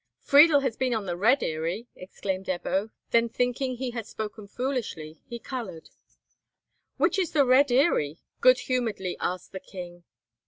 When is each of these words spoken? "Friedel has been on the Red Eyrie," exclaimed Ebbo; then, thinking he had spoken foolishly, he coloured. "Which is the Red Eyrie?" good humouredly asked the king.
"Friedel 0.19 0.61
has 0.61 0.75
been 0.77 0.95
on 0.95 1.05
the 1.05 1.15
Red 1.15 1.43
Eyrie," 1.43 1.85
exclaimed 1.95 2.47
Ebbo; 2.47 2.89
then, 3.11 3.29
thinking 3.29 3.75
he 3.75 3.91
had 3.91 4.07
spoken 4.07 4.47
foolishly, 4.47 5.21
he 5.27 5.37
coloured. 5.37 5.91
"Which 6.97 7.19
is 7.19 7.33
the 7.33 7.45
Red 7.45 7.71
Eyrie?" 7.71 8.17
good 8.39 8.61
humouredly 8.61 9.15
asked 9.19 9.51
the 9.51 9.59
king. 9.59 10.03